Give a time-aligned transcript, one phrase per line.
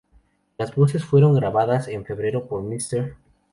[0.57, 3.17] Las voces fueron grabadas en febrero por Mr.